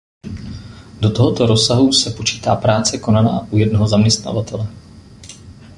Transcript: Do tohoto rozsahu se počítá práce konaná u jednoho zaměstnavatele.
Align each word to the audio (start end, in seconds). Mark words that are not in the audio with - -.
Do 0.99 1.09
tohoto 1.09 1.45
rozsahu 1.47 1.93
se 1.93 2.09
počítá 2.11 2.55
práce 2.55 2.97
konaná 2.97 3.47
u 3.51 3.57
jednoho 3.57 3.87
zaměstnavatele. 3.87 4.67